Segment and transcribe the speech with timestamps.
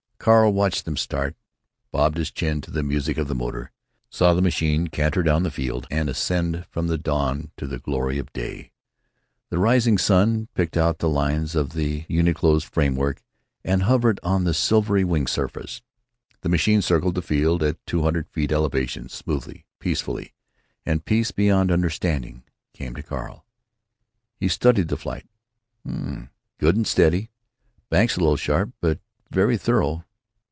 [0.23, 1.35] Carl watched them start,
[1.91, 3.71] bobbed his chin to the music of the motor,
[4.11, 8.31] saw the machine canter down the field and ascend from dawn to the glory of
[8.31, 8.71] day.
[9.49, 13.23] The rising sun picked out the lines of the uninclosed framework
[13.63, 15.81] and hovered on the silvery wing surface.
[16.41, 20.35] The machine circled the field at two hundred feet elevation, smoothly, peacefully.
[20.85, 22.43] And peace beyond understanding
[22.75, 23.43] came to Carl.
[24.35, 25.27] He studied the flight.
[25.83, 26.29] "Mm.
[26.59, 27.31] Good and steady.
[27.89, 28.99] Banks a little sharp, but
[29.31, 30.05] very thorough.